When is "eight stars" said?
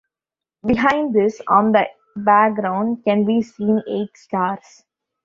3.87-4.83